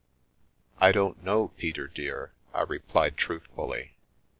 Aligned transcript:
I 0.79 0.91
don't 0.91 1.23
know, 1.23 1.49
Peter 1.57 1.85
dear," 1.87 2.31
I 2.55 2.61
replied, 2.63 3.17
truthfully. 3.17 3.97